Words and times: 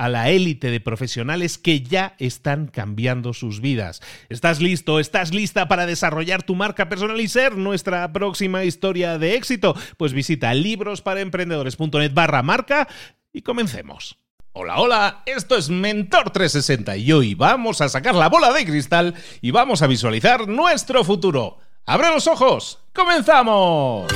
a 0.00 0.08
la 0.08 0.30
élite 0.30 0.70
de 0.70 0.80
profesionales 0.80 1.58
que 1.58 1.82
ya 1.82 2.14
están 2.18 2.68
cambiando 2.68 3.34
sus 3.34 3.60
vidas. 3.60 4.00
¿Estás 4.30 4.62
listo? 4.62 4.98
¿Estás 4.98 5.34
lista 5.34 5.68
para 5.68 5.84
desarrollar 5.84 6.42
tu 6.42 6.54
marca 6.54 6.88
personal 6.88 7.20
y 7.20 7.28
ser 7.28 7.58
nuestra 7.58 8.10
próxima 8.10 8.64
historia 8.64 9.18
de 9.18 9.34
éxito? 9.34 9.76
Pues 9.98 10.14
visita 10.14 10.54
librosparaemprendedores.net 10.54 12.14
barra 12.14 12.42
marca 12.42 12.88
y 13.30 13.42
comencemos. 13.42 14.16
Hola, 14.52 14.80
hola, 14.80 15.22
esto 15.26 15.54
es 15.54 15.68
Mentor 15.68 16.30
360 16.30 16.96
y 16.96 17.12
hoy 17.12 17.34
vamos 17.34 17.82
a 17.82 17.90
sacar 17.90 18.14
la 18.14 18.30
bola 18.30 18.54
de 18.54 18.64
cristal 18.64 19.14
y 19.42 19.50
vamos 19.50 19.82
a 19.82 19.86
visualizar 19.86 20.48
nuestro 20.48 21.04
futuro. 21.04 21.58
¡Abre 21.84 22.08
los 22.08 22.26
ojos! 22.26 22.78
¡Comenzamos! 22.94 24.10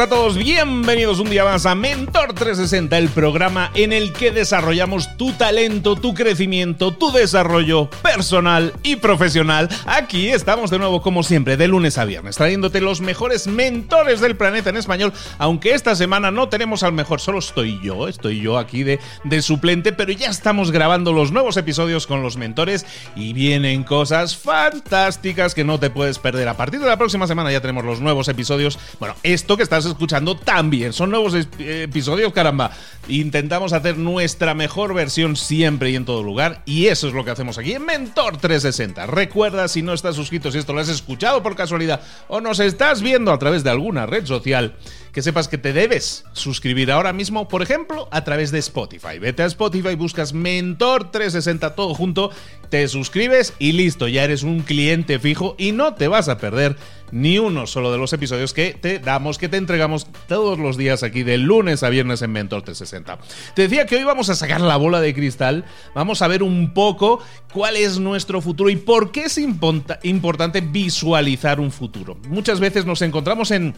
A 0.00 0.08
todos, 0.08 0.38
bienvenidos 0.38 1.20
un 1.20 1.28
día 1.28 1.44
más 1.44 1.66
a 1.66 1.74
Mentor 1.74 2.32
360, 2.32 2.96
el 2.96 3.10
programa 3.10 3.70
en 3.74 3.92
el 3.92 4.14
que 4.14 4.30
desarrollamos 4.30 5.18
tu 5.18 5.32
talento, 5.32 5.96
tu 5.96 6.14
crecimiento, 6.14 6.92
tu 6.92 7.12
desarrollo 7.12 7.90
personal 8.02 8.72
y 8.82 8.96
profesional. 8.96 9.68
Aquí 9.84 10.30
estamos 10.30 10.70
de 10.70 10.78
nuevo 10.78 11.02
como 11.02 11.22
siempre, 11.22 11.58
de 11.58 11.68
lunes 11.68 11.98
a 11.98 12.06
viernes, 12.06 12.36
trayéndote 12.36 12.80
los 12.80 13.02
mejores 13.02 13.46
mentores 13.46 14.22
del 14.22 14.34
planeta 14.34 14.70
en 14.70 14.78
español, 14.78 15.12
aunque 15.36 15.74
esta 15.74 15.94
semana 15.94 16.30
no 16.30 16.48
tenemos 16.48 16.82
al 16.84 16.94
mejor, 16.94 17.20
solo 17.20 17.40
estoy 17.40 17.78
yo, 17.82 18.08
estoy 18.08 18.40
yo 18.40 18.56
aquí 18.56 18.84
de, 18.84 18.98
de 19.24 19.42
suplente, 19.42 19.92
pero 19.92 20.10
ya 20.12 20.30
estamos 20.30 20.70
grabando 20.70 21.12
los 21.12 21.32
nuevos 21.32 21.58
episodios 21.58 22.06
con 22.06 22.22
los 22.22 22.38
mentores 22.38 22.86
y 23.14 23.34
vienen 23.34 23.84
cosas 23.84 24.38
fantásticas 24.38 25.54
que 25.54 25.64
no 25.64 25.78
te 25.78 25.90
puedes 25.90 26.18
perder. 26.18 26.48
A 26.48 26.56
partir 26.56 26.80
de 26.80 26.86
la 26.86 26.96
próxima 26.96 27.26
semana 27.26 27.52
ya 27.52 27.60
tenemos 27.60 27.84
los 27.84 28.00
nuevos 28.00 28.28
episodios. 28.28 28.78
Bueno, 28.98 29.16
esto 29.22 29.58
que 29.58 29.62
estás 29.62 29.81
escuchando 29.86 30.36
también. 30.36 30.92
Son 30.92 31.10
nuevos 31.10 31.34
episodios, 31.58 32.32
caramba. 32.32 32.70
Intentamos 33.08 33.72
hacer 33.72 33.98
nuestra 33.98 34.54
mejor 34.54 34.94
versión 34.94 35.36
siempre 35.36 35.90
y 35.90 35.96
en 35.96 36.04
todo 36.04 36.22
lugar. 36.22 36.62
Y 36.66 36.86
eso 36.86 37.08
es 37.08 37.14
lo 37.14 37.24
que 37.24 37.30
hacemos 37.32 37.58
aquí 37.58 37.72
en 37.72 37.84
Mentor 37.84 38.36
360. 38.36 39.06
Recuerda, 39.06 39.68
si 39.68 39.82
no 39.82 39.92
estás 39.92 40.16
suscrito, 40.16 40.50
si 40.50 40.58
esto 40.58 40.72
lo 40.72 40.80
has 40.80 40.88
escuchado 40.88 41.42
por 41.42 41.56
casualidad 41.56 42.00
o 42.28 42.40
nos 42.40 42.60
estás 42.60 43.02
viendo 43.02 43.32
a 43.32 43.38
través 43.38 43.64
de 43.64 43.70
alguna 43.70 44.06
red 44.06 44.26
social, 44.26 44.76
que 45.12 45.22
sepas 45.22 45.46
que 45.46 45.58
te 45.58 45.72
debes 45.72 46.24
suscribir 46.32 46.90
ahora 46.90 47.12
mismo, 47.12 47.46
por 47.46 47.62
ejemplo, 47.62 48.08
a 48.10 48.24
través 48.24 48.50
de 48.50 48.58
Spotify. 48.58 49.18
Vete 49.20 49.42
a 49.42 49.46
Spotify, 49.46 49.94
buscas 49.94 50.32
Mentor 50.32 51.10
360 51.10 51.74
todo 51.74 51.94
junto, 51.94 52.30
te 52.70 52.88
suscribes 52.88 53.52
y 53.58 53.72
listo, 53.72 54.08
ya 54.08 54.24
eres 54.24 54.42
un 54.42 54.60
cliente 54.60 55.18
fijo 55.18 55.54
y 55.58 55.72
no 55.72 55.94
te 55.94 56.08
vas 56.08 56.28
a 56.28 56.38
perder 56.38 56.76
ni 57.10 57.38
uno 57.38 57.66
solo 57.66 57.92
de 57.92 57.98
los 57.98 58.14
episodios 58.14 58.54
que 58.54 58.72
te 58.72 58.98
damos, 58.98 59.36
que 59.36 59.50
te 59.50 59.58
entregamos 59.58 60.06
todos 60.28 60.58
los 60.58 60.78
días 60.78 61.02
aquí 61.02 61.22
de 61.22 61.36
lunes 61.36 61.82
a 61.82 61.90
viernes 61.90 62.22
en 62.22 62.32
Mentor 62.32 62.62
360. 62.62 63.18
Te 63.54 63.62
decía 63.62 63.84
que 63.84 63.96
hoy 63.96 64.04
vamos 64.04 64.30
a 64.30 64.34
sacar 64.34 64.62
la 64.62 64.76
bola 64.76 65.02
de 65.02 65.12
cristal, 65.12 65.66
vamos 65.94 66.22
a 66.22 66.28
ver 66.28 66.42
un 66.42 66.72
poco 66.72 67.20
cuál 67.52 67.76
es 67.76 67.98
nuestro 67.98 68.40
futuro 68.40 68.70
y 68.70 68.76
por 68.76 69.12
qué 69.12 69.24
es 69.24 69.36
importante 69.36 70.62
visualizar 70.62 71.60
un 71.60 71.70
futuro. 71.70 72.16
Muchas 72.28 72.60
veces 72.60 72.86
nos 72.86 73.02
encontramos 73.02 73.50
en 73.50 73.74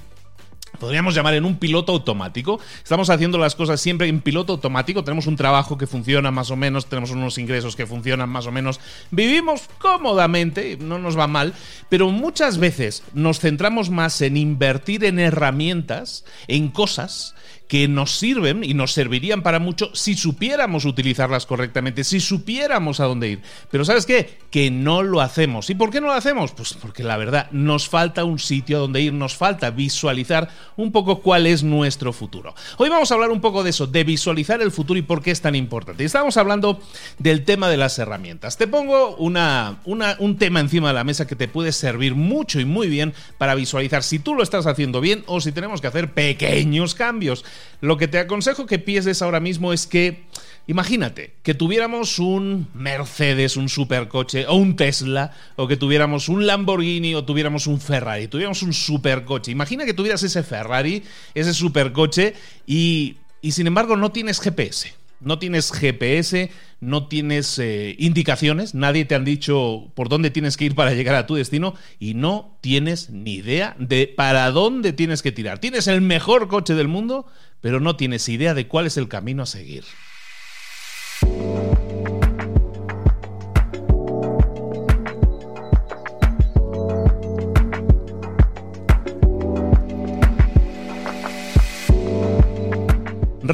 podríamos 0.78 1.14
llamar 1.14 1.34
en 1.34 1.44
un 1.44 1.56
piloto 1.56 1.92
automático. 1.92 2.60
Estamos 2.82 3.10
haciendo 3.10 3.38
las 3.38 3.54
cosas 3.54 3.80
siempre 3.80 4.08
en 4.08 4.20
piloto 4.20 4.54
automático. 4.54 5.04
Tenemos 5.04 5.26
un 5.26 5.36
trabajo 5.36 5.78
que 5.78 5.86
funciona 5.86 6.30
más 6.30 6.50
o 6.50 6.56
menos, 6.56 6.86
tenemos 6.86 7.10
unos 7.10 7.38
ingresos 7.38 7.76
que 7.76 7.86
funcionan 7.86 8.28
más 8.28 8.46
o 8.46 8.52
menos. 8.52 8.80
Vivimos 9.10 9.62
cómodamente, 9.78 10.76
no 10.80 10.98
nos 10.98 11.18
va 11.18 11.26
mal, 11.26 11.54
pero 11.88 12.10
muchas 12.10 12.58
veces 12.58 13.02
nos 13.14 13.40
centramos 13.40 13.90
más 13.90 14.20
en 14.20 14.36
invertir 14.36 15.04
en 15.04 15.18
herramientas, 15.18 16.24
en 16.48 16.68
cosas 16.68 17.34
que 17.68 17.88
nos 17.88 18.18
sirven 18.18 18.62
y 18.62 18.74
nos 18.74 18.92
servirían 18.92 19.42
para 19.42 19.58
mucho 19.58 19.90
si 19.94 20.14
supiéramos 20.14 20.84
utilizarlas 20.84 21.46
correctamente, 21.46 22.04
si 22.04 22.20
supiéramos 22.20 23.00
a 23.00 23.04
dónde 23.06 23.30
ir. 23.30 23.42
Pero 23.70 23.84
¿sabes 23.84 24.06
qué? 24.06 24.38
Que 24.50 24.70
no 24.70 25.02
lo 25.02 25.20
hacemos. 25.20 25.70
¿Y 25.70 25.74
por 25.74 25.90
qué 25.90 26.00
no 26.00 26.08
lo 26.08 26.12
hacemos? 26.12 26.52
Pues 26.52 26.74
porque 26.74 27.02
la 27.02 27.16
verdad 27.16 27.50
nos 27.52 27.88
falta 27.88 28.24
un 28.24 28.38
sitio 28.38 28.76
a 28.76 28.80
donde 28.80 29.00
ir, 29.00 29.12
nos 29.12 29.34
falta 29.34 29.70
visualizar 29.70 30.50
un 30.76 30.92
poco 30.92 31.20
cuál 31.20 31.46
es 31.46 31.62
nuestro 31.62 32.12
futuro. 32.12 32.54
Hoy 32.78 32.88
vamos 32.88 33.10
a 33.10 33.14
hablar 33.14 33.30
un 33.30 33.40
poco 33.40 33.62
de 33.62 33.70
eso, 33.70 33.86
de 33.86 34.04
visualizar 34.04 34.60
el 34.62 34.70
futuro 34.70 34.98
y 34.98 35.02
por 35.02 35.22
qué 35.22 35.30
es 35.30 35.40
tan 35.40 35.54
importante. 35.54 36.04
Estamos 36.04 36.36
hablando 36.36 36.80
del 37.18 37.44
tema 37.44 37.68
de 37.68 37.76
las 37.76 37.98
herramientas. 37.98 38.56
Te 38.56 38.66
pongo 38.66 39.16
una, 39.16 39.80
un 39.84 40.36
tema 40.38 40.60
encima 40.60 40.88
de 40.88 40.94
la 40.94 41.04
mesa 41.04 41.26
que 41.26 41.36
te 41.36 41.48
puede 41.48 41.72
servir 41.72 42.14
mucho 42.14 42.60
y 42.60 42.64
muy 42.64 42.88
bien 42.88 43.14
para 43.38 43.54
visualizar 43.54 44.02
si 44.02 44.18
tú 44.18 44.34
lo 44.34 44.42
estás 44.42 44.66
haciendo 44.66 45.00
bien 45.00 45.24
o 45.26 45.40
si 45.40 45.52
tenemos 45.52 45.80
que 45.80 45.86
hacer 45.86 46.12
pequeños 46.12 46.94
cambios. 46.94 47.44
Lo 47.80 47.96
que 47.96 48.08
te 48.08 48.18
aconsejo 48.18 48.66
que 48.66 48.78
pienses 48.78 49.22
ahora 49.22 49.40
mismo 49.40 49.72
es 49.72 49.86
que, 49.86 50.23
imagínate, 50.66 51.34
que 51.42 51.54
tuviéramos 51.54 52.18
un 52.18 52.68
Mercedes, 52.74 53.56
un 53.56 53.68
supercoche, 53.68 54.46
o 54.46 54.54
un 54.54 54.76
Tesla, 54.76 55.32
o 55.56 55.68
que 55.68 55.76
tuviéramos 55.76 56.28
un 56.28 56.46
Lamborghini, 56.46 57.14
o 57.14 57.24
tuviéramos 57.24 57.66
un 57.66 57.80
Ferrari, 57.80 58.28
tuviéramos 58.28 58.62
un 58.62 58.72
supercoche. 58.72 59.50
Imagina 59.52 59.84
que 59.84 59.94
tuvieras 59.94 60.22
ese 60.22 60.42
Ferrari, 60.42 61.02
ese 61.34 61.54
supercoche, 61.54 62.34
y, 62.66 63.16
y 63.40 63.52
sin 63.52 63.66
embargo 63.66 63.96
no 63.96 64.12
tienes 64.12 64.40
GPS. 64.40 64.94
No 65.20 65.38
tienes 65.38 65.72
GPS, 65.72 66.50
no 66.80 67.08
tienes 67.08 67.58
eh, 67.58 67.96
indicaciones, 67.98 68.74
nadie 68.74 69.06
te 69.06 69.14
han 69.14 69.24
dicho 69.24 69.90
por 69.94 70.10
dónde 70.10 70.30
tienes 70.30 70.58
que 70.58 70.66
ir 70.66 70.74
para 70.74 70.92
llegar 70.92 71.14
a 71.14 71.26
tu 71.26 71.34
destino 71.36 71.74
y 71.98 72.12
no 72.12 72.58
tienes 72.60 73.08
ni 73.08 73.36
idea 73.36 73.74
de 73.78 74.06
para 74.06 74.50
dónde 74.50 74.92
tienes 74.92 75.22
que 75.22 75.32
tirar. 75.32 75.60
Tienes 75.60 75.86
el 75.86 76.02
mejor 76.02 76.48
coche 76.48 76.74
del 76.74 76.88
mundo, 76.88 77.26
pero 77.62 77.80
no 77.80 77.96
tienes 77.96 78.28
idea 78.28 78.52
de 78.52 78.68
cuál 78.68 78.86
es 78.86 78.98
el 78.98 79.08
camino 79.08 79.44
a 79.44 79.46
seguir. 79.46 79.84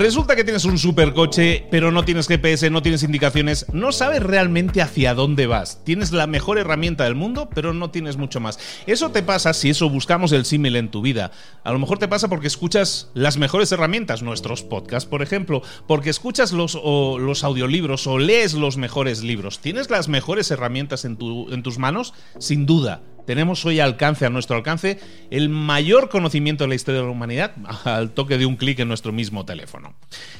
Resulta 0.00 0.34
que 0.34 0.44
tienes 0.44 0.64
un 0.64 0.78
supercoche, 0.78 1.66
pero 1.70 1.90
no 1.90 2.06
tienes 2.06 2.26
GPS, 2.26 2.70
no 2.70 2.80
tienes 2.80 3.02
indicaciones, 3.02 3.66
no 3.74 3.92
sabes 3.92 4.22
realmente 4.22 4.80
hacia 4.80 5.12
dónde 5.12 5.46
vas. 5.46 5.84
Tienes 5.84 6.10
la 6.10 6.26
mejor 6.26 6.56
herramienta 6.56 7.04
del 7.04 7.14
mundo, 7.14 7.50
pero 7.54 7.74
no 7.74 7.90
tienes 7.90 8.16
mucho 8.16 8.40
más. 8.40 8.58
Eso 8.86 9.10
te 9.10 9.22
pasa 9.22 9.52
si 9.52 9.68
eso 9.68 9.90
buscamos 9.90 10.32
el 10.32 10.46
símil 10.46 10.76
en 10.76 10.90
tu 10.90 11.02
vida. 11.02 11.32
A 11.64 11.72
lo 11.72 11.78
mejor 11.78 11.98
te 11.98 12.08
pasa 12.08 12.28
porque 12.28 12.46
escuchas 12.46 13.10
las 13.12 13.36
mejores 13.36 13.72
herramientas, 13.72 14.22
nuestros 14.22 14.62
podcasts, 14.62 15.06
por 15.06 15.20
ejemplo, 15.20 15.60
porque 15.86 16.08
escuchas 16.08 16.52
los, 16.52 16.76
los 16.82 17.44
audiolibros 17.44 18.06
o 18.06 18.18
lees 18.18 18.54
los 18.54 18.78
mejores 18.78 19.22
libros. 19.22 19.58
¿Tienes 19.58 19.90
las 19.90 20.08
mejores 20.08 20.50
herramientas 20.50 21.04
en, 21.04 21.18
tu, 21.18 21.52
en 21.52 21.62
tus 21.62 21.76
manos? 21.76 22.14
Sin 22.38 22.64
duda 22.64 23.02
tenemos 23.26 23.64
hoy 23.64 23.80
alcance, 23.80 24.26
a 24.26 24.30
nuestro 24.30 24.56
alcance, 24.56 24.98
el 25.30 25.48
mayor 25.48 26.08
conocimiento 26.08 26.64
de 26.64 26.68
la 26.68 26.74
historia 26.74 27.00
de 27.00 27.06
la 27.06 27.12
humanidad 27.12 27.52
al 27.84 28.10
toque 28.12 28.38
de 28.38 28.46
un 28.46 28.56
clic 28.56 28.78
en 28.78 28.88
nuestro 28.88 29.12
mismo 29.12 29.44
teléfono. 29.44 29.94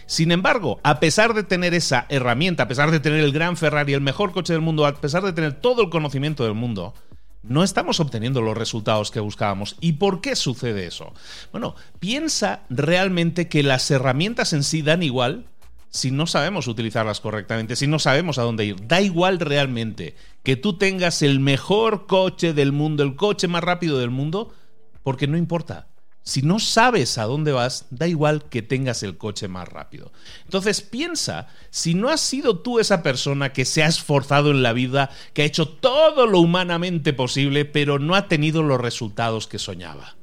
Sin 0.07 0.33
embargo, 0.33 0.81
a 0.83 1.01
pesar 1.01 1.35
de 1.35 1.43
tener 1.43 1.75
esa 1.75 2.07
herramienta, 2.09 2.65
a 2.65 2.69
pesar 2.69 2.91
de 2.91 3.01
tener 3.01 3.21
el 3.21 3.33
gran 3.33 3.57
Ferrari, 3.57 3.93
el 3.93 4.01
mejor 4.01 4.33
coche 4.33 4.53
del 4.53 4.63
mundo, 4.63 4.87
a 4.87 4.95
pesar 4.95 5.23
de 5.23 5.33
tener 5.33 5.55
todo 5.55 5.83
el 5.83 5.91
conocimiento 5.91 6.45
del 6.45 6.55
mundo, 6.55 6.95
no 7.43 7.65
estamos 7.65 8.01
obteniendo 8.01 8.43
los 8.43 8.57
resultados 8.57 9.11
que 9.11 9.21
buscábamos. 9.21 9.77
¿Y 9.81 9.93
por 9.93 10.21
qué 10.21 10.37
sucede 10.37 10.87
eso? 10.87 11.15
Bueno, 11.53 11.75
piensa 11.99 12.63
realmente 12.69 13.49
que 13.49 13.63
las 13.63 13.91
herramientas 13.91 14.53
en 14.53 14.63
sí 14.63 14.83
dan 14.83 15.03
igual 15.03 15.47
si 15.91 16.13
no 16.13 16.27
sabemos 16.27 16.69
utilizarlas 16.69 17.21
correctamente, 17.21 17.77
si 17.77 17.87
no 17.87 17.99
sabemos 17.99 18.39
a 18.39 18.43
dónde 18.43 18.65
ir. 18.65 18.87
Da 18.87 19.01
igual 19.01 19.41
realmente 19.41 20.15
que 20.43 20.57
tú 20.57 20.79
tengas 20.79 21.21
el 21.23 21.41
mejor 21.41 22.07
coche 22.07 22.55
del 22.55 22.73
mundo, 22.73 23.03
el 23.03 23.17
coche 23.17 23.49
más 23.49 23.63
rápido 23.63 23.99
del 23.99 24.11
mundo, 24.11 24.55
porque 25.03 25.27
no 25.27 25.37
importa. 25.37 25.89
Si 26.23 26.43
no 26.43 26.61
sabes 26.61 27.19
a 27.19 27.25
dónde 27.25 27.51
vas, 27.51 27.87
da 27.91 28.07
igual 28.07 28.45
que 28.45 28.63
tengas 28.63 29.03
el 29.03 29.17
coche 29.17 29.49
más 29.49 29.69
rápido. 29.69 30.13
Entonces 30.45 30.81
piensa, 30.81 31.49
si 31.71 31.95
no 31.95 32.09
has 32.09 32.21
sido 32.21 32.59
tú 32.59 32.79
esa 32.79 33.03
persona 33.03 33.53
que 33.53 33.65
se 33.65 33.83
ha 33.83 33.89
esforzado 33.89 34.51
en 34.51 34.63
la 34.63 34.73
vida, 34.73 35.11
que 35.33 35.43
ha 35.43 35.47
hecho 35.47 35.67
todo 35.67 36.27
lo 36.27 36.39
humanamente 36.39 37.13
posible, 37.15 37.65
pero 37.65 37.99
no 37.99 38.15
ha 38.15 38.29
tenido 38.29 38.63
los 38.63 38.81
resultados 38.81 39.49
que 39.49 39.59
soñaba. 39.59 40.17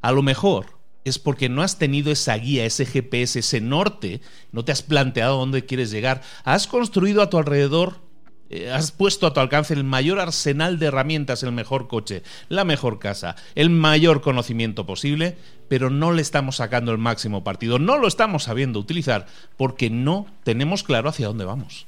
A 0.00 0.10
lo 0.10 0.22
mejor 0.22 0.71
es 1.04 1.18
porque 1.18 1.48
no 1.48 1.62
has 1.62 1.78
tenido 1.78 2.12
esa 2.12 2.36
guía, 2.36 2.64
ese 2.64 2.86
GPS, 2.86 3.38
ese 3.38 3.60
norte, 3.60 4.20
no 4.52 4.64
te 4.64 4.72
has 4.72 4.82
planteado 4.82 5.38
dónde 5.38 5.64
quieres 5.64 5.90
llegar, 5.90 6.22
has 6.44 6.66
construido 6.66 7.22
a 7.22 7.30
tu 7.30 7.38
alrededor, 7.38 8.00
eh, 8.50 8.70
has 8.70 8.92
puesto 8.92 9.26
a 9.26 9.32
tu 9.32 9.40
alcance 9.40 9.74
el 9.74 9.84
mayor 9.84 10.20
arsenal 10.20 10.78
de 10.78 10.86
herramientas, 10.86 11.42
el 11.42 11.52
mejor 11.52 11.88
coche, 11.88 12.22
la 12.48 12.64
mejor 12.64 12.98
casa, 12.98 13.36
el 13.54 13.70
mayor 13.70 14.20
conocimiento 14.20 14.86
posible, 14.86 15.36
pero 15.68 15.88
no 15.88 16.12
le 16.12 16.22
estamos 16.22 16.56
sacando 16.56 16.92
el 16.92 16.98
máximo 16.98 17.42
partido, 17.44 17.78
no 17.78 17.96
lo 17.96 18.06
estamos 18.06 18.44
sabiendo 18.44 18.78
utilizar 18.78 19.26
porque 19.56 19.90
no 19.90 20.26
tenemos 20.44 20.82
claro 20.82 21.08
hacia 21.08 21.28
dónde 21.28 21.46
vamos. 21.46 21.86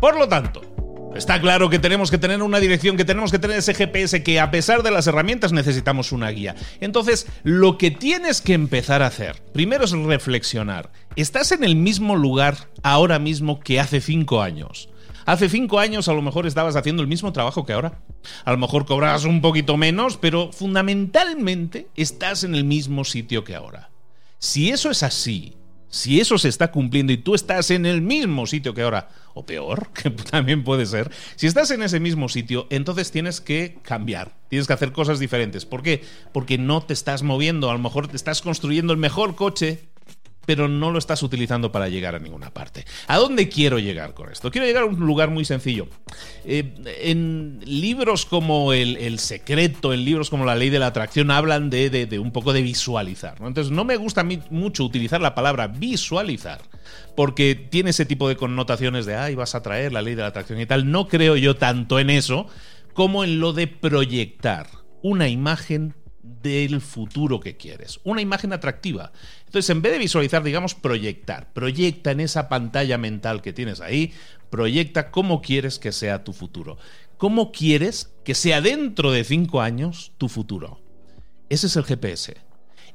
Por 0.00 0.16
lo 0.16 0.28
tanto, 0.28 0.75
Está 1.16 1.40
claro 1.40 1.70
que 1.70 1.78
tenemos 1.78 2.10
que 2.10 2.18
tener 2.18 2.42
una 2.42 2.60
dirección, 2.60 2.96
que 2.96 3.04
tenemos 3.04 3.30
que 3.30 3.38
tener 3.38 3.58
ese 3.58 3.74
GPS, 3.74 4.22
que 4.22 4.38
a 4.38 4.50
pesar 4.50 4.82
de 4.82 4.90
las 4.90 5.06
herramientas 5.06 5.52
necesitamos 5.52 6.12
una 6.12 6.30
guía. 6.30 6.54
Entonces, 6.80 7.26
lo 7.42 7.78
que 7.78 7.90
tienes 7.90 8.40
que 8.42 8.52
empezar 8.52 9.02
a 9.02 9.06
hacer, 9.06 9.42
primero 9.52 9.84
es 9.84 9.92
reflexionar. 9.92 10.90
¿Estás 11.16 11.52
en 11.52 11.64
el 11.64 11.76
mismo 11.76 12.16
lugar 12.16 12.56
ahora 12.82 13.18
mismo 13.18 13.60
que 13.60 13.80
hace 13.80 14.00
cinco 14.00 14.42
años? 14.42 14.90
Hace 15.24 15.48
cinco 15.48 15.80
años 15.80 16.08
a 16.08 16.12
lo 16.12 16.22
mejor 16.22 16.46
estabas 16.46 16.76
haciendo 16.76 17.02
el 17.02 17.08
mismo 17.08 17.32
trabajo 17.32 17.64
que 17.64 17.72
ahora. 17.72 18.00
A 18.44 18.52
lo 18.52 18.58
mejor 18.58 18.86
cobrabas 18.86 19.24
un 19.24 19.40
poquito 19.40 19.76
menos, 19.76 20.16
pero 20.18 20.52
fundamentalmente 20.52 21.88
estás 21.96 22.44
en 22.44 22.54
el 22.54 22.64
mismo 22.64 23.04
sitio 23.04 23.42
que 23.42 23.56
ahora. 23.56 23.90
Si 24.38 24.70
eso 24.70 24.90
es 24.90 25.02
así, 25.02 25.56
si 25.96 26.20
eso 26.20 26.36
se 26.36 26.48
está 26.48 26.70
cumpliendo 26.70 27.12
y 27.12 27.16
tú 27.16 27.34
estás 27.34 27.70
en 27.70 27.86
el 27.86 28.02
mismo 28.02 28.46
sitio 28.46 28.74
que 28.74 28.82
ahora, 28.82 29.08
o 29.34 29.46
peor, 29.46 29.88
que 29.94 30.10
también 30.10 30.62
puede 30.62 30.86
ser, 30.86 31.10
si 31.36 31.46
estás 31.46 31.70
en 31.70 31.82
ese 31.82 32.00
mismo 32.00 32.28
sitio, 32.28 32.66
entonces 32.70 33.10
tienes 33.10 33.40
que 33.40 33.78
cambiar, 33.82 34.32
tienes 34.48 34.66
que 34.66 34.74
hacer 34.74 34.92
cosas 34.92 35.18
diferentes. 35.18 35.64
¿Por 35.64 35.82
qué? 35.82 36.04
Porque 36.32 36.58
no 36.58 36.82
te 36.82 36.92
estás 36.92 37.22
moviendo, 37.22 37.70
a 37.70 37.72
lo 37.72 37.78
mejor 37.78 38.08
te 38.08 38.16
estás 38.16 38.42
construyendo 38.42 38.92
el 38.92 38.98
mejor 38.98 39.34
coche 39.34 39.88
pero 40.46 40.68
no 40.68 40.90
lo 40.90 40.98
estás 40.98 41.22
utilizando 41.22 41.72
para 41.72 41.88
llegar 41.88 42.14
a 42.14 42.18
ninguna 42.20 42.50
parte. 42.50 42.84
¿A 43.08 43.18
dónde 43.18 43.48
quiero 43.48 43.78
llegar 43.78 44.14
con 44.14 44.30
esto? 44.30 44.50
Quiero 44.50 44.66
llegar 44.66 44.84
a 44.84 44.86
un 44.86 45.00
lugar 45.00 45.30
muy 45.30 45.44
sencillo. 45.44 45.88
Eh, 46.44 46.72
en 47.02 47.60
libros 47.64 48.24
como 48.24 48.72
el, 48.72 49.18
Secreto, 49.18 49.92
en 49.92 50.04
libros 50.04 50.30
como 50.30 50.44
La 50.44 50.54
Ley 50.54 50.70
de 50.70 50.78
la 50.78 50.86
Atracción, 50.86 51.30
hablan 51.30 51.68
de, 51.68 52.18
un 52.22 52.30
poco 52.30 52.52
de 52.52 52.62
visualizar. 52.62 53.36
Entonces, 53.40 53.72
no 53.72 53.84
me 53.84 53.96
gusta 53.96 54.24
mucho 54.50 54.84
utilizar 54.84 55.20
la 55.20 55.34
palabra 55.34 55.66
visualizar, 55.66 56.60
porque 57.16 57.54
tiene 57.54 57.90
ese 57.90 58.06
tipo 58.06 58.28
de 58.28 58.36
connotaciones 58.36 59.04
de, 59.04 59.16
ay, 59.16 59.34
vas 59.34 59.54
a 59.54 59.62
traer 59.62 59.92
la 59.92 60.02
ley 60.02 60.14
de 60.14 60.22
la 60.22 60.28
atracción 60.28 60.60
y 60.60 60.66
tal. 60.66 60.90
No 60.90 61.08
creo 61.08 61.36
yo 61.36 61.56
tanto 61.56 61.98
en 61.98 62.10
eso 62.10 62.46
como 62.94 63.24
en 63.24 63.40
lo 63.40 63.52
de 63.52 63.66
proyectar 63.66 64.68
una 65.02 65.28
imagen 65.28 65.94
del 66.42 66.80
futuro 66.80 67.40
que 67.40 67.56
quieres. 67.56 68.00
Una 68.04 68.20
imagen 68.20 68.52
atractiva. 68.52 69.12
Entonces, 69.46 69.70
en 69.70 69.82
vez 69.82 69.92
de 69.92 69.98
visualizar, 69.98 70.42
digamos, 70.42 70.74
proyectar. 70.74 71.52
Proyecta 71.52 72.10
en 72.10 72.20
esa 72.20 72.48
pantalla 72.48 72.98
mental 72.98 73.42
que 73.42 73.52
tienes 73.52 73.80
ahí, 73.80 74.12
proyecta 74.50 75.10
cómo 75.10 75.40
quieres 75.40 75.78
que 75.78 75.92
sea 75.92 76.24
tu 76.24 76.32
futuro. 76.32 76.78
¿Cómo 77.16 77.52
quieres 77.52 78.12
que 78.24 78.34
sea 78.34 78.60
dentro 78.60 79.12
de 79.12 79.24
cinco 79.24 79.60
años 79.60 80.12
tu 80.18 80.28
futuro? 80.28 80.80
Ese 81.48 81.68
es 81.68 81.76
el 81.76 81.84
GPS. 81.84 82.36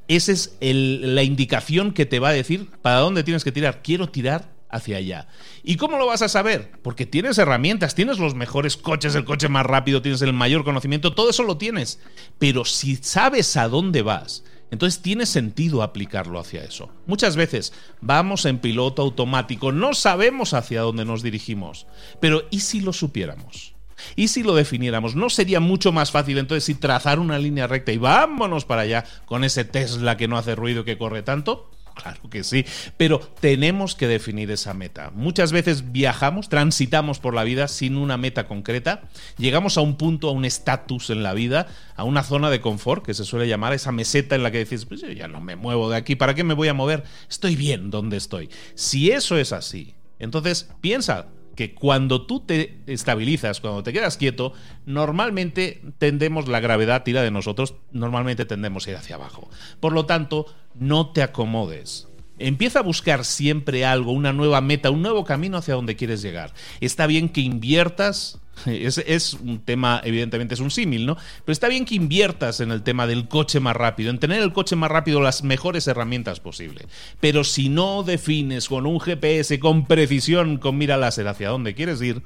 Esa 0.07 0.31
es 0.31 0.57
la 0.61 1.23
indicación 1.23 1.93
que 1.93 2.05
te 2.05 2.19
va 2.19 2.29
a 2.29 2.33
decir 2.33 2.69
para 2.81 2.97
dónde 2.97 3.23
tienes 3.23 3.43
que 3.43 3.51
tirar. 3.51 3.81
Quiero 3.81 4.09
tirar 4.09 4.50
hacia 4.71 4.97
allá. 4.97 5.27
¿Y 5.63 5.75
cómo 5.75 5.97
lo 5.97 6.07
vas 6.07 6.21
a 6.21 6.29
saber? 6.29 6.71
Porque 6.81 7.05
tienes 7.05 7.37
herramientas, 7.37 7.95
tienes 7.95 8.19
los 8.19 8.35
mejores 8.35 8.77
coches, 8.77 9.15
el 9.15 9.25
coche 9.25 9.49
más 9.49 9.65
rápido, 9.65 10.01
tienes 10.01 10.21
el 10.21 10.33
mayor 10.33 10.63
conocimiento, 10.63 11.13
todo 11.13 11.29
eso 11.29 11.43
lo 11.43 11.57
tienes. 11.57 11.99
Pero 12.39 12.65
si 12.65 12.95
sabes 12.95 13.57
a 13.57 13.67
dónde 13.67 14.01
vas, 14.01 14.43
entonces 14.71 15.01
tiene 15.01 15.25
sentido 15.25 15.83
aplicarlo 15.83 16.39
hacia 16.39 16.63
eso. 16.63 16.89
Muchas 17.05 17.35
veces 17.35 17.73
vamos 17.99 18.45
en 18.45 18.59
piloto 18.59 19.01
automático, 19.01 19.71
no 19.71 19.93
sabemos 19.93 20.53
hacia 20.53 20.81
dónde 20.81 21.05
nos 21.05 21.21
dirigimos. 21.21 21.87
Pero 22.19 22.43
¿y 22.49 22.61
si 22.61 22.79
lo 22.79 22.93
supiéramos? 22.93 23.75
¿Y 24.15 24.29
si 24.29 24.43
lo 24.43 24.55
definiéramos? 24.55 25.15
¿No 25.15 25.29
sería 25.29 25.59
mucho 25.59 25.91
más 25.91 26.11
fácil 26.11 26.37
entonces 26.37 26.63
si 26.63 26.75
trazar 26.75 27.19
una 27.19 27.37
línea 27.37 27.67
recta 27.67 27.91
y 27.91 27.97
vámonos 27.97 28.65
para 28.65 28.81
allá 28.81 29.05
con 29.25 29.43
ese 29.43 29.65
Tesla 29.65 30.17
que 30.17 30.27
no 30.27 30.37
hace 30.37 30.55
ruido 30.55 30.85
que 30.85 30.97
corre 30.97 31.21
tanto? 31.21 31.69
Claro 32.01 32.29
que 32.29 32.43
sí, 32.43 32.65
pero 32.97 33.19
tenemos 33.19 33.95
que 33.95 34.07
definir 34.07 34.49
esa 34.51 34.73
meta. 34.73 35.11
Muchas 35.13 35.51
veces 35.51 35.91
viajamos, 35.91 36.49
transitamos 36.49 37.19
por 37.19 37.33
la 37.33 37.43
vida 37.43 37.67
sin 37.67 37.97
una 37.97 38.17
meta 38.17 38.47
concreta, 38.47 39.03
llegamos 39.37 39.77
a 39.77 39.81
un 39.81 39.97
punto, 39.97 40.29
a 40.29 40.31
un 40.31 40.45
estatus 40.45 41.09
en 41.09 41.23
la 41.23 41.33
vida, 41.33 41.67
a 41.95 42.03
una 42.03 42.23
zona 42.23 42.49
de 42.49 42.61
confort, 42.61 43.05
que 43.05 43.13
se 43.13 43.25
suele 43.25 43.47
llamar 43.47 43.73
esa 43.73 43.91
meseta 43.91 44.35
en 44.35 44.43
la 44.43 44.51
que 44.51 44.59
dices, 44.59 44.85
pues 44.85 45.01
yo 45.01 45.11
ya 45.11 45.27
no 45.27 45.41
me 45.41 45.55
muevo 45.55 45.89
de 45.89 45.97
aquí, 45.97 46.15
¿para 46.15 46.33
qué 46.33 46.43
me 46.43 46.53
voy 46.53 46.69
a 46.69 46.73
mover? 46.73 47.03
Estoy 47.29 47.55
bien 47.55 47.91
donde 47.91 48.17
estoy. 48.17 48.49
Si 48.75 49.11
eso 49.11 49.37
es 49.37 49.51
así, 49.51 49.93
entonces 50.19 50.69
piensa, 50.81 51.27
cuando 51.69 52.25
tú 52.25 52.39
te 52.41 52.79
estabilizas, 52.87 53.61
cuando 53.61 53.83
te 53.83 53.93
quedas 53.93 54.17
quieto, 54.17 54.53
normalmente 54.85 55.81
tendemos, 55.97 56.47
la 56.47 56.59
gravedad 56.59 57.03
tira 57.03 57.21
de 57.21 57.31
nosotros, 57.31 57.75
normalmente 57.91 58.45
tendemos 58.45 58.87
a 58.87 58.91
ir 58.91 58.97
hacia 58.97 59.15
abajo. 59.15 59.49
Por 59.79 59.93
lo 59.93 60.05
tanto, 60.05 60.47
no 60.75 61.11
te 61.11 61.21
acomodes. 61.21 62.07
Empieza 62.39 62.79
a 62.79 62.83
buscar 62.83 63.23
siempre 63.23 63.85
algo, 63.85 64.11
una 64.11 64.33
nueva 64.33 64.61
meta, 64.61 64.89
un 64.89 65.03
nuevo 65.03 65.23
camino 65.23 65.57
hacia 65.57 65.75
donde 65.75 65.95
quieres 65.95 66.21
llegar. 66.21 66.53
Está 66.79 67.05
bien 67.05 67.29
que 67.29 67.41
inviertas 67.41 68.39
es, 68.65 69.33
un 69.33 69.59
tema, 69.59 70.01
evidentemente 70.03 70.53
es 70.53 70.59
un 70.59 70.71
símil, 70.71 71.05
¿no? 71.05 71.17
Pero 71.45 71.53
está 71.53 71.67
bien 71.67 71.85
que 71.85 71.95
inviertas 71.95 72.59
en 72.59 72.71
el 72.71 72.83
tema 72.83 73.07
del 73.07 73.27
coche 73.27 73.59
más 73.59 73.75
rápido, 73.75 74.09
en 74.09 74.19
tener 74.19 74.41
el 74.41 74.53
coche 74.53 74.75
más 74.75 74.91
rápido 74.91 75.21
las 75.21 75.43
mejores 75.43 75.87
herramientas 75.87 76.39
posible. 76.39 76.85
Pero 77.19 77.43
si 77.43 77.69
no 77.69 78.03
defines 78.03 78.67
con 78.67 78.85
un 78.85 78.99
GPS, 78.99 79.59
con 79.59 79.85
precisión, 79.85 80.57
con 80.57 80.77
mira 80.77 80.97
láser 80.97 81.27
hacia 81.27 81.49
dónde 81.49 81.75
quieres 81.75 82.01
ir, 82.01 82.21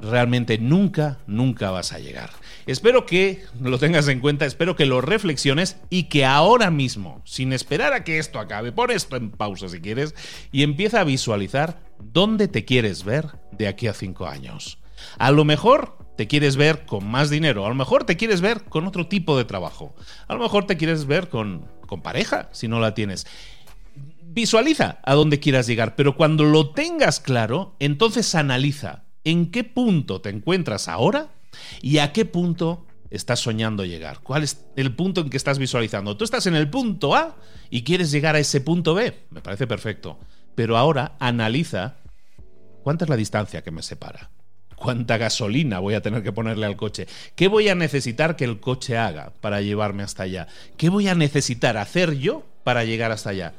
realmente 0.00 0.58
nunca, 0.58 1.18
nunca 1.26 1.70
vas 1.70 1.92
a 1.92 1.98
llegar. 1.98 2.30
Espero 2.66 3.06
que 3.06 3.42
lo 3.60 3.78
tengas 3.78 4.08
en 4.08 4.20
cuenta, 4.20 4.46
espero 4.46 4.76
que 4.76 4.86
lo 4.86 5.00
reflexiones 5.00 5.76
y 5.90 6.04
que 6.04 6.24
ahora 6.24 6.70
mismo, 6.70 7.22
sin 7.24 7.52
esperar 7.52 7.92
a 7.92 8.04
que 8.04 8.18
esto 8.18 8.38
acabe, 8.38 8.72
pon 8.72 8.90
esto 8.90 9.16
en 9.16 9.30
pausa 9.30 9.68
si 9.68 9.80
quieres 9.80 10.14
y 10.52 10.62
empieza 10.62 11.00
a 11.00 11.04
visualizar 11.04 11.80
dónde 11.98 12.48
te 12.48 12.64
quieres 12.64 13.04
ver 13.04 13.26
de 13.52 13.68
aquí 13.68 13.86
a 13.86 13.94
cinco 13.94 14.26
años. 14.26 14.79
A 15.18 15.30
lo 15.30 15.44
mejor 15.44 15.98
te 16.16 16.26
quieres 16.26 16.56
ver 16.56 16.84
con 16.86 17.06
más 17.06 17.30
dinero, 17.30 17.64
a 17.64 17.68
lo 17.68 17.74
mejor 17.74 18.04
te 18.04 18.16
quieres 18.16 18.40
ver 18.40 18.64
con 18.64 18.86
otro 18.86 19.06
tipo 19.06 19.36
de 19.36 19.44
trabajo, 19.44 19.94
a 20.28 20.34
lo 20.34 20.40
mejor 20.40 20.66
te 20.66 20.76
quieres 20.76 21.06
ver 21.06 21.28
con, 21.28 21.66
con 21.86 22.02
pareja 22.02 22.48
si 22.52 22.68
no 22.68 22.80
la 22.80 22.94
tienes. 22.94 23.26
Visualiza 24.22 25.00
a 25.02 25.14
dónde 25.14 25.40
quieras 25.40 25.66
llegar, 25.66 25.96
pero 25.96 26.16
cuando 26.16 26.44
lo 26.44 26.70
tengas 26.70 27.20
claro, 27.20 27.74
entonces 27.78 28.34
analiza 28.34 29.04
en 29.24 29.50
qué 29.50 29.64
punto 29.64 30.20
te 30.20 30.30
encuentras 30.30 30.88
ahora 30.88 31.28
y 31.82 31.98
a 31.98 32.12
qué 32.12 32.24
punto 32.24 32.86
estás 33.10 33.40
soñando 33.40 33.84
llegar? 33.84 34.20
¿Cuál 34.20 34.44
es 34.44 34.64
el 34.76 34.94
punto 34.94 35.20
en 35.20 35.30
que 35.30 35.36
estás 35.36 35.58
visualizando? 35.58 36.16
Tú 36.16 36.24
estás 36.24 36.46
en 36.46 36.54
el 36.54 36.70
punto 36.70 37.14
A 37.14 37.36
y 37.68 37.82
quieres 37.82 38.10
llegar 38.10 38.36
a 38.36 38.38
ese 38.38 38.60
punto 38.60 38.94
B. 38.94 39.26
Me 39.30 39.42
parece 39.42 39.66
perfecto. 39.66 40.18
Pero 40.54 40.76
ahora 40.76 41.16
analiza 41.18 41.96
cuánta 42.82 43.04
es 43.04 43.10
la 43.10 43.16
distancia 43.16 43.62
que 43.62 43.70
me 43.70 43.82
separa. 43.82 44.30
¿Cuánta 44.80 45.18
gasolina 45.18 45.78
voy 45.78 45.92
a 45.92 46.00
tener 46.00 46.22
que 46.22 46.32
ponerle 46.32 46.64
al 46.64 46.74
coche? 46.74 47.06
¿Qué 47.34 47.48
voy 47.48 47.68
a 47.68 47.74
necesitar 47.74 48.34
que 48.34 48.46
el 48.46 48.60
coche 48.60 48.96
haga 48.96 49.34
para 49.42 49.60
llevarme 49.60 50.02
hasta 50.02 50.22
allá? 50.22 50.48
¿Qué 50.78 50.88
voy 50.88 51.06
a 51.06 51.14
necesitar 51.14 51.76
hacer 51.76 52.16
yo 52.16 52.44
para 52.64 52.84
llegar 52.84 53.12
hasta 53.12 53.28
allá? 53.28 53.52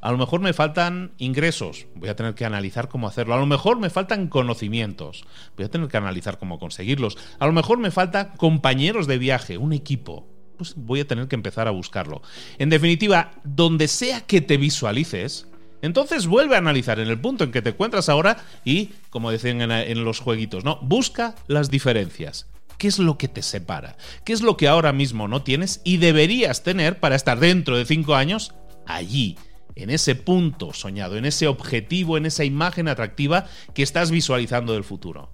A 0.00 0.12
lo 0.12 0.18
mejor 0.18 0.40
me 0.40 0.52
faltan 0.52 1.10
ingresos, 1.18 1.86
voy 1.96 2.10
a 2.10 2.14
tener 2.14 2.36
que 2.36 2.44
analizar 2.44 2.88
cómo 2.88 3.08
hacerlo. 3.08 3.34
A 3.34 3.38
lo 3.38 3.46
mejor 3.46 3.80
me 3.80 3.90
faltan 3.90 4.28
conocimientos, 4.28 5.24
voy 5.56 5.66
a 5.66 5.68
tener 5.68 5.88
que 5.88 5.96
analizar 5.96 6.38
cómo 6.38 6.60
conseguirlos. 6.60 7.18
A 7.40 7.46
lo 7.46 7.52
mejor 7.52 7.78
me 7.78 7.90
faltan 7.90 8.34
compañeros 8.36 9.08
de 9.08 9.18
viaje, 9.18 9.58
un 9.58 9.72
equipo, 9.72 10.28
pues 10.58 10.74
voy 10.76 11.00
a 11.00 11.08
tener 11.08 11.26
que 11.26 11.34
empezar 11.34 11.66
a 11.66 11.72
buscarlo. 11.72 12.22
En 12.58 12.70
definitiva, 12.70 13.32
donde 13.42 13.88
sea 13.88 14.20
que 14.20 14.40
te 14.40 14.58
visualices, 14.58 15.47
entonces 15.82 16.26
vuelve 16.26 16.54
a 16.54 16.58
analizar 16.58 16.98
en 17.00 17.08
el 17.08 17.20
punto 17.20 17.44
en 17.44 17.52
que 17.52 17.62
te 17.62 17.70
encuentras 17.70 18.08
ahora 18.08 18.44
y, 18.64 18.90
como 19.10 19.30
decían 19.30 19.60
en, 19.60 20.04
los 20.04 20.20
jueguitos, 20.20 20.64
¿no? 20.64 20.78
Busca 20.82 21.34
las 21.46 21.70
diferencias. 21.70 22.46
¿Qué 22.78 22.88
es 22.88 22.98
lo 22.98 23.18
que 23.18 23.28
te 23.28 23.42
separa? 23.42 23.96
¿Qué 24.24 24.32
es 24.32 24.40
lo 24.40 24.56
que 24.56 24.68
ahora 24.68 24.92
mismo 24.92 25.26
no 25.28 25.42
tienes 25.42 25.80
y 25.84 25.96
deberías 25.96 26.62
tener 26.62 27.00
para 27.00 27.16
estar 27.16 27.40
dentro 27.40 27.76
de 27.76 27.84
cinco 27.84 28.14
años 28.14 28.54
allí? 28.86 29.36
en 29.78 29.90
ese 29.90 30.16
punto 30.16 30.72
soñado, 30.72 31.16
en 31.16 31.24
ese 31.24 31.46
objetivo, 31.46 32.16
en 32.16 32.26
esa 32.26 32.44
imagen 32.44 32.88
atractiva 32.88 33.46
que 33.74 33.84
estás 33.84 34.10
visualizando 34.10 34.72
del 34.72 34.82
futuro. 34.82 35.30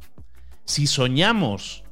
Si 0.67 0.87
soñamos, 0.87 1.84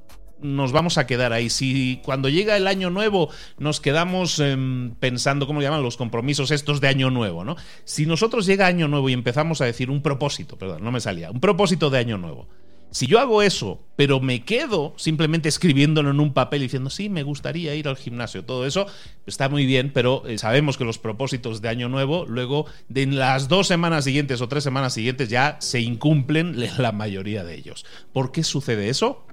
nos 0.42 0.72
vamos 0.72 0.98
a 0.98 1.06
quedar 1.06 1.32
ahí. 1.32 1.50
Si 1.50 2.00
cuando 2.04 2.28
llega 2.28 2.56
el 2.56 2.66
año 2.66 2.90
nuevo 2.90 3.30
nos 3.58 3.80
quedamos 3.80 4.38
em, 4.38 4.94
pensando, 4.96 5.46
¿cómo 5.46 5.62
llaman? 5.62 5.82
Los 5.82 5.96
compromisos 5.96 6.50
estos 6.50 6.80
de 6.80 6.88
año 6.88 7.10
nuevo, 7.10 7.44
¿no? 7.44 7.56
Si 7.84 8.06
nosotros 8.06 8.46
llega 8.46 8.66
año 8.66 8.88
nuevo 8.88 9.08
y 9.08 9.12
empezamos 9.12 9.60
a 9.60 9.64
decir 9.64 9.90
un 9.90 10.02
propósito, 10.02 10.56
perdón, 10.56 10.84
no 10.84 10.92
me 10.92 11.00
salía, 11.00 11.30
un 11.30 11.40
propósito 11.40 11.90
de 11.90 11.98
año 11.98 12.18
nuevo 12.18 12.48
si 12.92 13.06
yo 13.06 13.18
hago 13.18 13.40
eso, 13.40 13.80
pero 13.96 14.20
me 14.20 14.44
quedo 14.44 14.92
simplemente 14.96 15.48
escribiéndolo 15.48 16.10
en 16.10 16.20
un 16.20 16.34
papel 16.34 16.60
diciendo, 16.60 16.90
sí, 16.90 17.08
me 17.08 17.22
gustaría 17.22 17.74
ir 17.74 17.88
al 17.88 17.96
gimnasio, 17.96 18.44
todo 18.44 18.66
eso 18.66 18.86
está 19.26 19.48
muy 19.48 19.64
bien, 19.64 19.92
pero 19.94 20.24
eh, 20.26 20.36
sabemos 20.36 20.76
que 20.76 20.84
los 20.84 20.98
propósitos 20.98 21.62
de 21.62 21.70
Año 21.70 21.88
Nuevo, 21.88 22.26
luego 22.26 22.66
de 22.90 23.06
las 23.06 23.48
dos 23.48 23.66
semanas 23.66 24.04
siguientes 24.04 24.42
o 24.42 24.48
tres 24.48 24.62
semanas 24.62 24.92
siguientes 24.92 25.30
ya 25.30 25.56
se 25.60 25.80
incumplen 25.80 26.54
la 26.78 26.92
mayoría 26.92 27.44
de 27.44 27.54
ellos. 27.54 27.86
¿Por 28.12 28.30
qué 28.30 28.44
sucede 28.44 28.90
eso? 28.90 29.24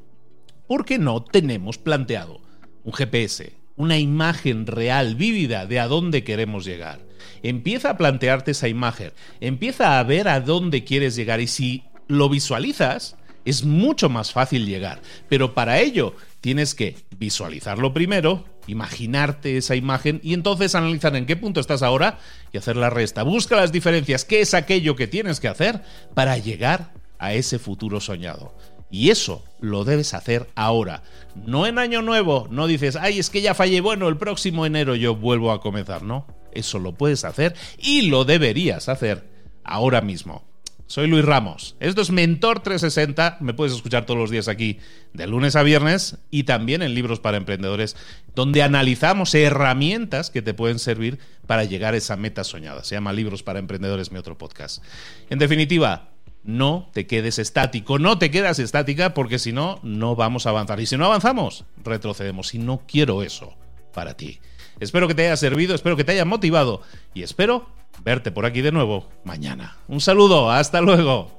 Porque 0.69 0.99
no 0.99 1.23
tenemos 1.23 1.79
planteado 1.79 2.41
un 2.83 2.93
GPS, 2.93 3.53
una 3.75 3.97
imagen 3.97 4.67
real, 4.67 5.15
vívida 5.15 5.65
de 5.65 5.79
a 5.79 5.87
dónde 5.87 6.23
queremos 6.23 6.63
llegar. 6.63 6.99
Empieza 7.41 7.89
a 7.89 7.97
plantearte 7.97 8.51
esa 8.51 8.67
imagen, 8.67 9.11
empieza 9.41 9.97
a 9.97 10.03
ver 10.03 10.27
a 10.27 10.41
dónde 10.41 10.83
quieres 10.83 11.15
llegar 11.15 11.41
y 11.41 11.47
si 11.47 11.85
lo 12.07 12.29
visualizas, 12.29 13.15
es 13.45 13.65
mucho 13.65 14.09
más 14.09 14.31
fácil 14.31 14.67
llegar. 14.67 15.01
Pero 15.27 15.55
para 15.55 15.79
ello 15.79 16.13
tienes 16.39 16.75
que 16.75 16.95
visualizarlo 17.17 17.91
primero, 17.91 18.45
imaginarte 18.67 19.57
esa 19.57 19.75
imagen 19.75 20.21
y 20.21 20.35
entonces 20.35 20.75
analizar 20.75 21.15
en 21.15 21.25
qué 21.25 21.35
punto 21.35 21.61
estás 21.61 21.81
ahora 21.81 22.19
y 22.53 22.59
hacer 22.59 22.77
la 22.77 22.91
resta. 22.91 23.23
Busca 23.23 23.55
las 23.55 23.71
diferencias, 23.71 24.23
qué 24.23 24.41
es 24.41 24.53
aquello 24.53 24.95
que 24.95 25.07
tienes 25.07 25.39
que 25.39 25.47
hacer 25.47 25.81
para 26.13 26.37
llegar 26.37 26.93
a 27.17 27.33
ese 27.33 27.57
futuro 27.57 27.99
soñado. 27.99 28.53
Y 28.91 29.09
eso 29.09 29.43
lo 29.59 29.83
debes 29.83 30.13
hacer 30.13 30.47
ahora, 30.55 31.03
no 31.35 31.67
en 31.67 31.77
año 31.77 32.01
nuevo, 32.01 32.47
no 32.49 32.65
dices, 32.65 32.95
ay, 32.95 33.19
es 33.19 33.29
que 33.29 33.41
ya 33.41 33.53
fallé, 33.53 33.81
bueno, 33.81 34.07
el 34.07 34.17
próximo 34.17 34.65
enero 34.65 34.95
yo 34.95 35.15
vuelvo 35.15 35.51
a 35.51 35.61
comenzar, 35.61 36.03
no, 36.03 36.25
eso 36.51 36.79
lo 36.79 36.93
puedes 36.93 37.23
hacer 37.23 37.55
y 37.77 38.03
lo 38.03 38.25
deberías 38.25 38.89
hacer 38.89 39.29
ahora 39.63 40.01
mismo. 40.01 40.49
Soy 40.89 41.05
Luis 41.05 41.23
Ramos. 41.23 41.75
Esto 41.79 42.01
es 42.01 42.09
Mentor 42.09 42.61
360. 42.61 43.37
Me 43.41 43.53
puedes 43.53 43.75
escuchar 43.75 44.07
todos 44.07 44.19
los 44.19 44.31
días 44.31 44.47
aquí, 44.47 44.79
de 45.13 45.27
lunes 45.27 45.55
a 45.55 45.61
viernes, 45.61 46.17
y 46.31 46.45
también 46.45 46.81
en 46.81 46.95
Libros 46.95 47.19
para 47.19 47.37
Emprendedores, 47.37 47.95
donde 48.33 48.63
analizamos 48.63 49.35
herramientas 49.35 50.31
que 50.31 50.41
te 50.41 50.55
pueden 50.55 50.79
servir 50.79 51.19
para 51.45 51.63
llegar 51.63 51.93
a 51.93 51.97
esa 51.97 52.17
meta 52.17 52.43
soñada. 52.43 52.83
Se 52.83 52.95
llama 52.95 53.13
Libros 53.13 53.43
para 53.43 53.59
Emprendedores, 53.59 54.11
mi 54.11 54.17
otro 54.17 54.39
podcast. 54.39 54.83
En 55.29 55.37
definitiva, 55.37 56.08
no 56.43 56.89
te 56.93 57.07
quedes 57.07 57.39
estático, 57.39 57.99
no 57.99 58.17
te 58.17 58.31
quedas 58.31 58.59
estática, 58.59 59.13
porque 59.13 59.39
si 59.39 59.51
no, 59.51 59.79
no 59.83 60.15
vamos 60.15 60.45
a 60.45 60.49
avanzar. 60.49 60.79
Y 60.79 60.85
si 60.85 60.97
no 60.97 61.05
avanzamos, 61.05 61.65
retrocedemos. 61.83 62.53
Y 62.53 62.59
no 62.59 62.81
quiero 62.87 63.23
eso 63.23 63.55
para 63.93 64.15
ti. 64.15 64.39
Espero 64.79 65.07
que 65.07 65.15
te 65.15 65.25
haya 65.25 65.37
servido, 65.37 65.75
espero 65.75 65.97
que 65.97 66.03
te 66.03 66.13
haya 66.13 66.25
motivado 66.25 66.81
y 67.13 67.23
espero 67.23 67.67
verte 68.03 68.31
por 68.31 68.45
aquí 68.45 68.61
de 68.61 68.71
nuevo 68.71 69.09
mañana. 69.25 69.77
Un 69.87 69.99
saludo, 69.99 70.51
hasta 70.51 70.81
luego. 70.81 71.38